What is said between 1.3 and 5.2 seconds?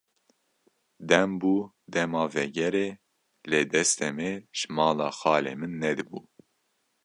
bû dema vegerê, lê destê me ji mala